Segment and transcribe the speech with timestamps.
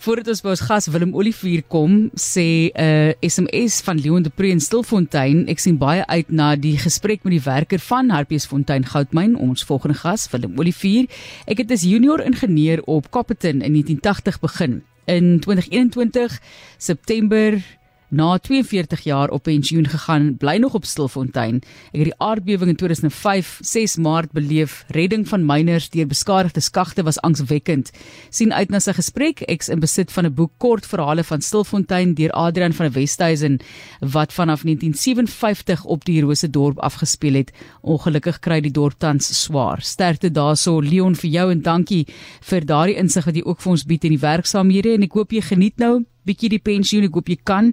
[0.00, 4.30] Voordat ons by ons gas Willem Olivier kom, sê 'n uh, SMS van Leon de
[4.32, 8.86] Pre in Stilfontein, ek sien baie uit na die gesprek met die werker van Hartbeesfontein
[8.88, 11.04] Goudmyn, ons volgende gas Willem Olivier.
[11.44, 14.80] Ek het as junior ingenieur op Copperton in 1980 begin.
[15.04, 16.40] In 2021
[16.78, 17.60] September
[18.10, 21.60] na 42 jaar op pensioen gegaan, bly nog op Stilfontein.
[21.92, 24.84] Ek het die aardbewing in 2005, 6 Maart beleef.
[24.88, 27.90] Redding van myners deur beskadigde skagte was angswekkend.
[28.30, 29.42] sien uit na sy gesprek.
[29.48, 33.60] Ek's in besit van 'n boek kort verhale van Stilfontein deur Adrian van der Westhuizen
[34.00, 37.52] wat vanaf 1957 op die Rose dorp afgespeel het.
[37.82, 39.80] Ongelukkig kry die dorp tans swaar.
[39.82, 42.06] Sterkte daarso Leon vir jou en dankie
[42.40, 45.32] vir daardie insig wat jy ook vir ons bied in die werksaamhede en ek hoop
[45.32, 47.72] jy geniet nou bietjie die pensioen, ek hoop jy kan.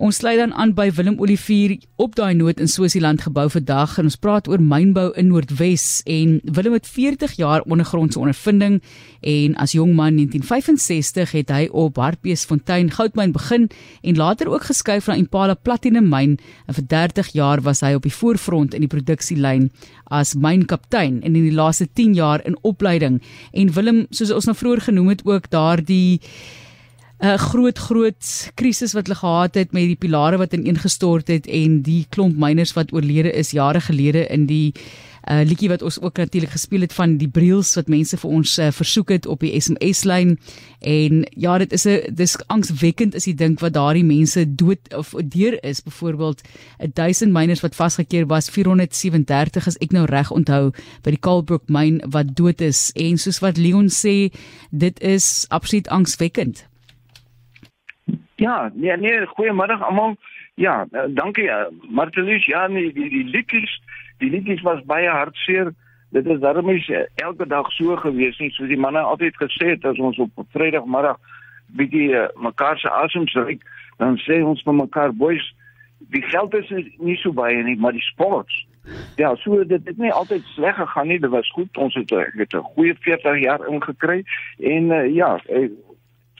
[0.00, 4.06] Ons sluit dan aan by Willem Olivier op daai noot in Swasiland gebou vandag en
[4.08, 6.00] ons praat oor mynbou in Noordwes.
[6.08, 8.78] En Willem het 40 jaar ondergrondse ondervinding
[9.20, 13.66] en as jong man 1965 het hy op Hartbeesfontein goudmyn begin
[14.00, 18.08] en later ook geskuif na Impala Platinum myn en vir 30 jaar was hy op
[18.08, 19.68] die voorfront in die produksielyn
[20.08, 23.20] as mynkaptein en in die laaste 10 jaar in opleiding.
[23.52, 26.22] En Willem soos ons nou vroeër genoem het ook daardie
[27.20, 31.82] 'n groot groot krisis wat hulle gehad het met die pilare wat ineengestort het en
[31.82, 34.72] die klomp myners wat oorlede is jare gelede in die
[35.28, 38.58] uh liedjie wat ons ook natuurlik gespeel het van die briels wat mense vir ons
[38.58, 40.38] uh, versoek het op die SMS lyn
[40.80, 45.12] en ja dit is 'n dis angswekkend as jy dink wat daardie mense dood of
[45.24, 45.82] deur is.
[45.82, 46.40] Byvoorbeeld
[46.94, 52.00] 1000 myners wat vasgekeer was 437 as ek nou reg onthou by die Kalbrook myn
[52.06, 52.90] wat dood is.
[52.94, 54.32] En soos wat Leon sê
[54.70, 56.69] dit is absoluut angswekkend
[58.40, 60.16] Ja, nee nee, goeiemiddag almal.
[60.54, 62.44] Ja, uh, dankie uh, Martelies.
[62.44, 63.82] Ja, nee, die die liedjies,
[64.18, 65.74] die liedjies was baie hartseer.
[66.10, 69.74] Dit is daarom is uh, elke dag so gewees nie, soos die manne altyd gesê
[69.74, 71.20] het as ons op Vrydagmiddag
[71.76, 73.68] bietjie uh, mekaar se asems ryk,
[74.00, 75.52] dan sê ons vir mekaar boys,
[76.16, 78.64] die geld is nie so baie nie, maar die sports.
[79.20, 81.20] Ja, so dit het nie altyd sleg gegaan nie.
[81.20, 81.76] Dit was goed.
[81.76, 84.24] Ons het, het 'n goeie 40 jaar ingekry
[84.58, 85.68] en uh, ja, uh,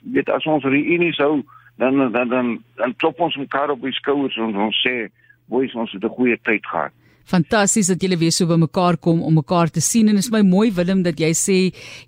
[0.03, 1.43] weet as ons reunie sou
[1.81, 2.47] dan dan dan
[2.77, 5.09] dan klop ons mekaar op die skouers en ons sê
[5.49, 6.93] boys ons het 'n goeie tyd gehad.
[7.25, 10.43] Fantasties dat julle weer so by mekaar kom om mekaar te sien en is my
[10.43, 11.59] mooi Willem dat jy sê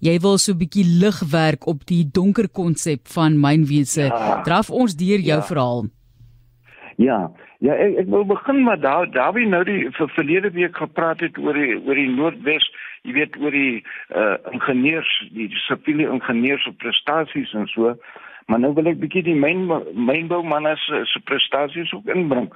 [0.00, 4.04] jy wil so 'n bietjie lig werk op die donker konsep van mynwese.
[4.06, 5.48] Ja, Draf ons deur jou ja.
[5.50, 5.82] verhaal.
[6.96, 10.76] Ja, ja ek, ek wil begin maar daar daar wie nou die vir verlede week
[10.76, 12.66] gepraat het oor die oor die Noordwes,
[13.02, 13.84] jy weet oor die
[14.14, 17.96] uh ingenieurs, die siviele ingenieurs op prestasies en so.
[18.46, 22.50] Maar nou wil ek bietjie die myn mynbou manne se se prestasies ook inbring.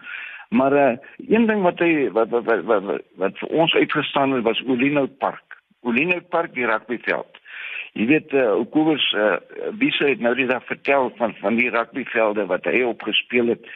[0.48, 0.97] Maar uh
[1.28, 5.06] een ding wat hy wat wat wat wat, wat, vir ons uitgestaan het was Olino
[5.06, 5.58] Park.
[5.80, 7.41] Olino Park die rugbyveld.
[7.92, 9.36] Jy weet uh Okobus uh
[9.78, 13.66] Bise het nou die dag vertel van van die rugbyvelde wat hy opgespeel het.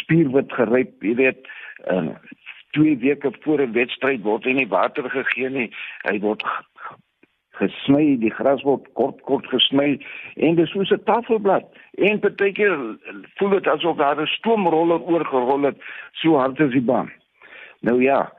[0.00, 1.48] Spierwit geryp, jy weet
[1.90, 2.16] uh
[2.76, 5.70] twee weke voor 'n wedstryd word hy nie water gegee nie.
[6.04, 6.44] Hy word
[7.58, 9.98] gesny, die gras word kort kort gesny
[10.36, 11.64] en dis soos 'n tafelblad.
[11.98, 12.76] En partykeer
[13.36, 15.76] voel dit asof daar 'n stoomroller oorgerol het,
[16.12, 17.12] so hard is die baan.
[17.80, 18.32] Nou ja,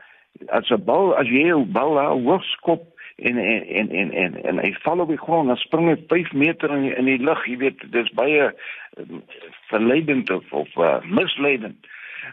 [0.48, 2.84] as 'n bal, as jy 'n bal hoog skop
[3.16, 6.34] en en en en en, en hy val op die grond, dan spring hy 5
[6.34, 8.54] meter in die, in die lug, jy weet, dis baie
[8.98, 9.24] um,
[9.68, 11.88] verleidend of, of uh, misleidend.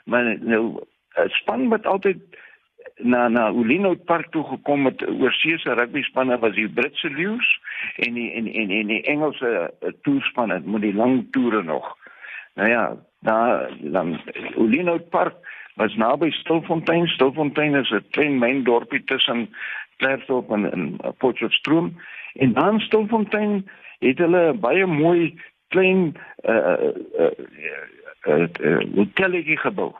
[0.04, 0.78] Maar nou
[1.16, 2.16] 'n span wat altyd
[2.98, 7.48] na na Ulino Park toe gekom met oorseese rugby spanne was die Britse Lions
[7.96, 11.96] en die en en en die Engelse uh, toerspanne met die lang toere nog.
[12.54, 14.20] Nou ja, daar dan
[14.56, 15.34] Ulino Park
[15.74, 17.06] was naby Stilfontein.
[17.06, 19.48] Stilfontein is 'n klein myn dorpie tussen
[19.96, 21.96] Klerksdorp en, en Potchefstroom
[22.34, 23.68] en dan Stilfontein
[23.98, 26.16] het hulle baie mooi klein
[26.48, 27.30] uh uh uh,
[28.26, 29.92] uh, uh, uh hotelletjie gebou.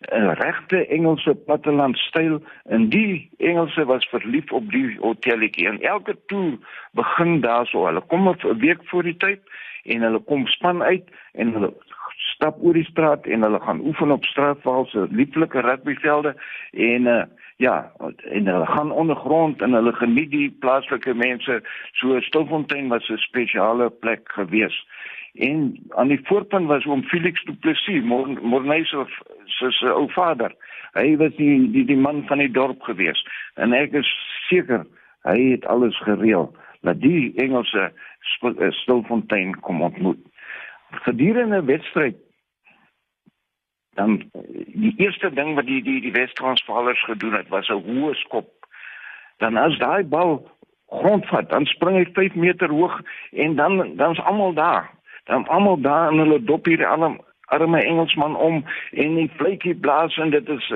[0.00, 2.42] 'n regte Engelse plattelandstyl.
[2.64, 5.68] En die Engelse was verlief op die hotelletjie.
[5.68, 6.58] En elke toer
[6.92, 7.86] begin daarso.
[7.86, 9.40] Hulle kom 'n week voor die tyd
[9.82, 11.72] en hulle kom span uit en hulle
[12.16, 16.34] stap oor die straat en hulle gaan oefen op straatval se lieflike rugbyvelde
[16.70, 17.22] en uh,
[17.56, 17.92] ja
[18.30, 21.62] en hulle gaan ondergrond en hulle geniet die plaaslike mense.
[21.92, 24.86] So Stilfontein was 'n spesiale plek geweest
[25.38, 29.06] en aan die voorpunt was oom Felix Du Plessis, Morney se
[29.70, 30.54] se ou vader.
[30.92, 33.20] Hy was die die die man van die dorp gewees
[33.54, 34.12] en ek is
[34.48, 34.86] seker
[35.26, 36.52] hy het alles gereël
[36.86, 40.22] dat die Engelse eh, Stilfontein kom ontmoet.
[40.90, 42.16] Gedurende 'n wedstryd
[43.96, 44.30] dan
[44.74, 48.48] die eerste ding wat die die die Wes-Transvaalers gedoen het was 'n hoë skop.
[49.38, 50.50] Dan as daai bal
[50.86, 53.00] grondvat, dan spring hy 5 meter hoog
[53.32, 54.95] en dan dan's almal daar.
[55.26, 60.16] Dan almal daar in hulle dop hier almal arme Engelsman om en die vletjie blaas
[60.18, 60.72] en dit is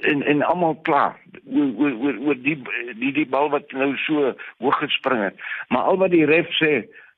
[0.00, 1.16] en en almal klaar.
[1.50, 2.56] Oor oor oor die
[3.00, 5.42] die die bal wat nou so hoog gespring het.
[5.68, 6.72] Maar al wat die ref sê,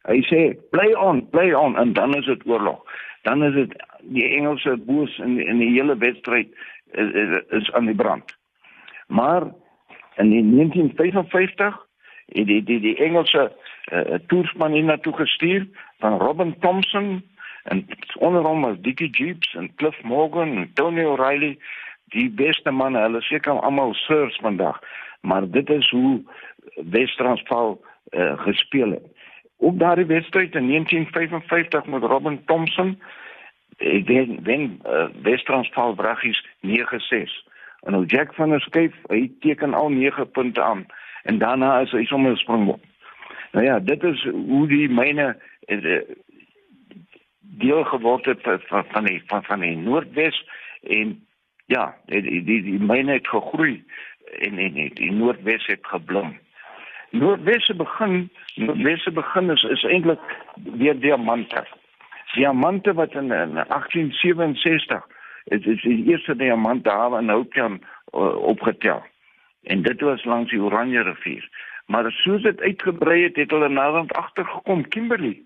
[0.09, 0.41] hy sê
[0.73, 2.81] play on, play on en dan is dit oorlog.
[3.29, 3.77] Dan is dit
[4.17, 6.49] die Engelse boos in in die hele wedstryd
[6.93, 8.37] is, is, is aan die brand.
[9.07, 9.43] Maar
[10.17, 11.87] in 1955
[12.33, 13.51] het die die die Engelse
[13.93, 15.67] uh, toersman hiernatoe gestuur
[15.99, 17.23] van Robin Thompson
[17.65, 17.87] en
[18.19, 21.59] onder hom was Dickie Jeeps en Cliff Morgan en Tony O'Reilly.
[22.11, 24.81] Die beste manne hulle seker almal sirs vandag
[25.21, 26.23] maar dit is hoe
[26.75, 27.81] Wes-Transvaal
[28.11, 29.07] uh, gespeel het.
[29.57, 32.99] Op daardie wedstryd in 1955 met Robin Thompson
[33.77, 37.37] ek wen wen uh, Wes-Transvaal braggies 9-6
[37.81, 40.87] en nou Jack van der Skyf hy teken al 9 punte aan.
[41.23, 42.90] En daarna is hy sommer springbok
[43.53, 45.37] nou ja dit is hoe die myne
[45.67, 46.01] uh,
[47.41, 50.45] deel geword het van van die van van die Noordwes
[50.83, 51.19] en
[51.71, 53.85] ja, die die die, myne het gegroei
[54.39, 56.35] en en die, die Noordwes het geblom.
[57.11, 61.65] Noordwes se begin, Noordwes se begin is is eintlik weer diamante.
[62.35, 65.07] Diamante wat in, in 1867
[65.45, 69.03] is is die eerste diamant daar in Houtkamp uh, opgetel.
[69.63, 71.49] En dit was langs die Oranje rivier.
[71.91, 75.41] Maar soos dit uitgebrei het, het hulle naderhand agtergekom Kimberley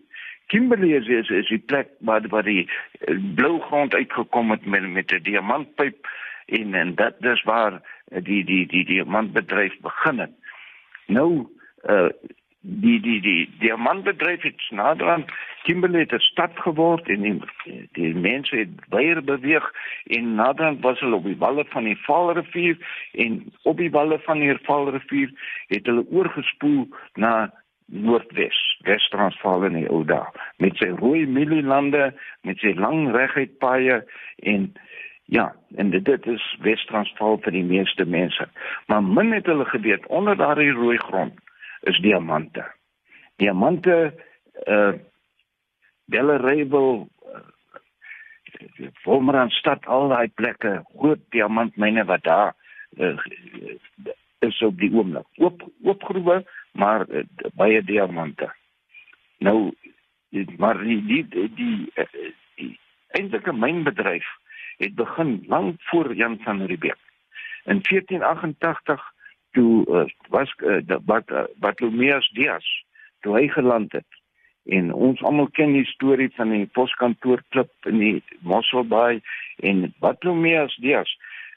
[0.46, 2.68] Kimberley is is, is die plek waar waar die
[3.08, 6.08] uh, blou grond uitgekom het met met 'n diamantpyp
[6.46, 10.34] en en dit dis waar uh, die die die diamantbedryf begin het.
[11.06, 11.48] Nou
[11.88, 12.08] uh
[12.64, 15.32] die die die diamantbedryf het naderhand
[15.64, 17.40] Kimberley het 'n stad geword en die,
[17.92, 19.72] die mense het baie beweeg
[20.06, 22.76] en naderhand was hulle op die walle van die Vaalrivier
[23.12, 25.30] en op die walle van die Vaalrivier
[25.66, 27.52] het hulle oorgespoel na
[27.86, 30.24] Noordwes, Wes-Transvaal in die ou dae
[30.56, 34.04] met sy rooi mielielande, met sy lang reguit paaie
[34.42, 34.72] en
[35.24, 38.48] ja, en dit, dit is Wes-Transvaal vir die meeste mense.
[38.86, 41.43] Maar min het hulle geweet onder daardie rooi grond
[41.90, 42.64] is diamante.
[43.36, 44.14] Diamante
[44.66, 44.94] uh
[46.04, 52.52] Bellerebel uh, Wolmerandstad al daai plekke, groot diamantmyne wat daar
[53.00, 53.16] uh,
[54.44, 55.26] is op die oomblik.
[55.40, 56.42] Oop oopgroewe
[56.72, 57.24] maar uh,
[57.56, 58.50] baie diamante.
[59.38, 59.72] Nou
[60.58, 62.78] maar die die die, die, die, die
[63.16, 64.26] eintlike mynbedryf
[64.82, 66.98] het begin lank voor Jan van Riebeeck.
[67.64, 69.13] In 1488
[69.56, 70.04] toe uh,
[70.34, 72.66] was uh, wat uh, Bartolomeus Dias
[73.24, 74.20] toe hy geland het
[74.74, 78.14] en ons almal ken die storie van die poskantoor klip in die
[78.48, 79.20] Mosselbaai
[79.62, 81.10] en Bartolomeus Dias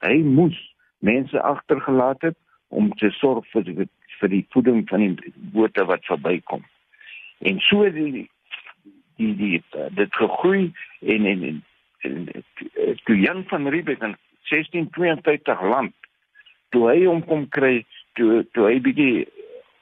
[0.06, 0.58] hy moes
[1.00, 3.88] mense agtergelaat het om te sorg vir die
[4.20, 6.64] vir die voeding van die bote wat verbykom.
[7.46, 8.26] En so die
[9.18, 9.62] die die
[9.98, 10.72] dit gegroei
[11.02, 11.62] en en, en,
[12.10, 14.16] en, en toe Jan van Riebeeck in
[14.50, 15.94] 1652 land
[16.70, 17.86] toe hy hom kom kry
[18.20, 19.28] toe toe hy bietjie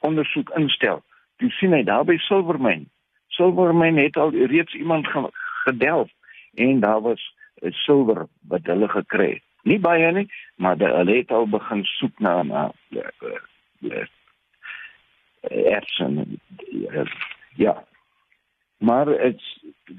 [0.06, 1.02] ondersoek instel.
[1.40, 2.86] Toe sien hy daar by Silvermyn.
[3.36, 5.08] Silvermyn het al reeds iemand
[5.66, 6.10] gedelf
[6.54, 7.22] en daar was
[7.84, 9.44] silwer wat hulle gekry het.
[9.66, 12.70] Nie baie nie, maar hulle het al begin soek na na
[15.50, 16.40] ertsen.
[17.56, 17.84] Ja.
[18.78, 19.42] Maar het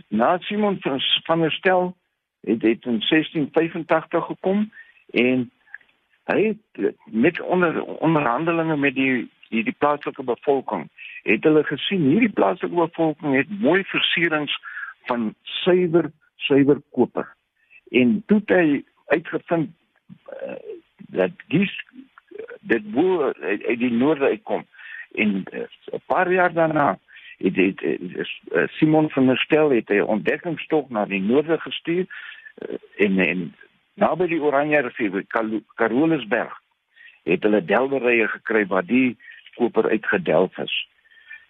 [0.07, 1.95] na Simon van, van der Stel
[2.41, 4.71] het dit in 1685 gekom
[5.09, 5.51] en
[6.27, 10.89] hy het met onder onderhandelinge met die die, die plaaslike bevolking
[11.23, 14.55] het hulle gesien hierdie plaaslike bevolking het mooi versierings
[15.07, 17.27] van suiwer suiwer koper.
[17.89, 18.83] En toe het hy
[19.15, 19.71] uitgevind
[20.31, 20.57] uh,
[21.15, 21.73] dat dis
[22.59, 24.65] dit boer uit die noorde uitkom.
[25.15, 26.99] En 'n uh, paar jaar daarna
[27.37, 32.75] het dit uh, Simon van der Stel het 'n ontdekkingstog na die noorde gestuur uh,
[32.95, 33.55] en en
[33.97, 35.25] naby die Oranje rivier
[35.75, 36.53] Carolusberg
[37.27, 39.17] het hulle delwerye gekry waar die
[39.57, 40.75] koper uitgedelf is.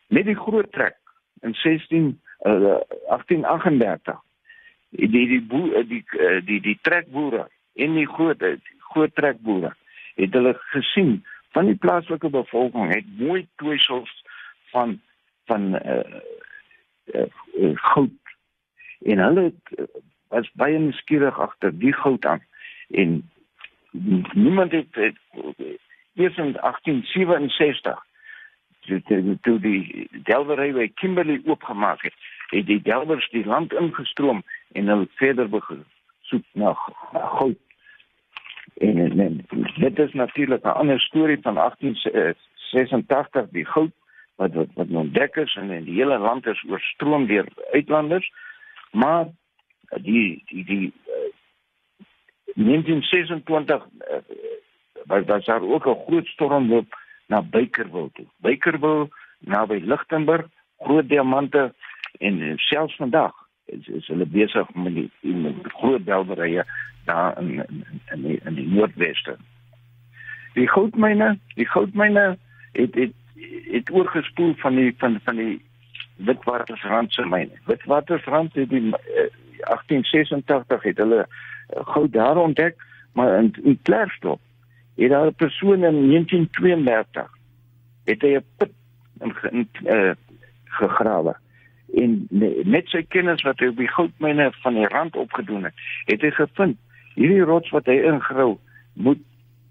[0.07, 0.95] Met die groot trek
[1.45, 2.07] in 16
[2.47, 2.79] uh,
[3.11, 4.21] 1838
[4.89, 6.03] die die boer, die
[6.47, 8.43] die die trekboere en die groot
[8.93, 9.73] groot trekboere
[10.17, 11.19] het hulle gesien
[11.53, 14.13] van die plaaslike bevolking het mooi toesels
[14.71, 14.99] van
[15.47, 15.99] van uh,
[17.13, 18.11] uh, uh, goud.
[19.05, 19.89] En hulle het,
[20.29, 22.43] was baie nuuskierig agter die goud aan
[22.89, 23.29] en
[24.33, 25.17] niemand het, het
[26.15, 28.05] eers in 1867
[28.87, 32.13] toe, toe die Delwery by Kimberley oopgemaak het
[32.49, 35.85] het die Delwers die land ingestroom en hulle verder begin
[36.21, 36.75] soek na,
[37.13, 37.57] na goud
[38.77, 41.97] En, en, en dit is natuurlik 'n ander storie van 18
[42.53, 43.91] 86 die goud
[44.35, 48.31] wat wat, wat ontdek is en in die hele land is oorstroom deur uitlanders.
[48.91, 49.25] Maar
[49.95, 51.31] die die die uh,
[52.55, 54.17] 1926 uh,
[55.05, 56.95] was was daar ook 'n groot stormloop
[57.27, 58.25] na Bykerwil toe.
[58.37, 60.47] Bykerwil naby Lichtenburg,
[60.79, 61.73] groot diamante
[62.19, 63.33] en selfs vandag
[63.65, 66.63] is is hulle besig met die, die groot belderye
[67.05, 67.63] daar in
[68.11, 69.37] in die, in die noordweste.
[70.53, 72.37] Die goudmyne, die goudmyne
[72.71, 73.13] het het
[73.71, 75.61] het oorgespoel van die van van die
[76.15, 77.59] Witwatersrand se myne.
[77.65, 79.27] Witwatersrand het die uh,
[79.59, 82.75] 1886 het hulle uh, goud daar ontdek,
[83.13, 84.39] maar in, in Klerksdorp
[84.95, 87.29] het daar 'n persoon in 1932
[88.03, 88.71] het hy 'n put
[89.19, 90.11] in, in uh,
[90.63, 91.35] gegrawe.
[91.93, 92.27] En
[92.63, 95.73] met sy kennis wat hy op die goudmyne van die rand opgedoen het,
[96.05, 96.77] het hy gevind
[97.15, 98.57] hierdie rots wat hy ingrou
[98.93, 99.23] moet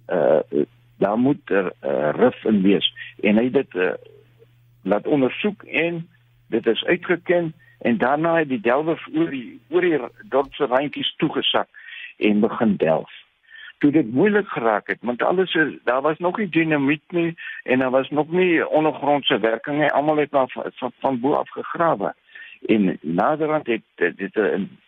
[0.09, 0.65] uh
[0.99, 2.95] daar moet 'n er, uh, rif in wees.
[3.21, 3.93] En hy dit uh,
[4.83, 6.09] laat ondersoek en
[6.49, 11.69] dit is uitgeken en daarna het die delwers oor die oor die dorpse randjies toegesak
[12.17, 13.13] en begin delf.
[13.79, 17.79] Toe dit moeilik geraak het want alles is daar was nog nie dinamiet nie en
[17.79, 19.91] daar was nog nie ondergrondse werking nie.
[19.91, 22.15] Almal het maar van, van, van bo af gegrawe.
[22.67, 24.79] En naderhand het dit 'n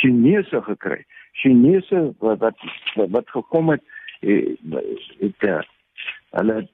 [0.00, 1.04] Chinese gekry.
[1.32, 2.58] Chinese wat wat
[2.94, 3.82] wat gekom het
[4.20, 4.58] het,
[5.18, 5.66] het, het
[6.30, 6.68] hulle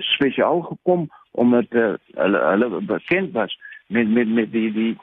[0.00, 4.96] spesiaal gekom omdat uh, hulle hulle bekend was met met met die die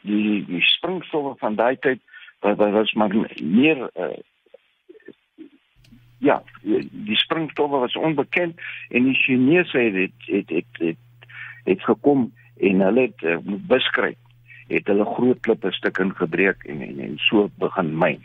[0.00, 2.00] die die springstowwe van daai tyd
[2.40, 4.16] wat wat was maar meer uh,
[6.18, 6.42] ja
[6.90, 11.30] die springstowwe was onbekend en die Chinese het het het het, het,
[11.64, 14.20] het gekom en hulle het beskryf
[14.68, 18.24] het hulle groot klippe stukke gebreek en, en en so begin myn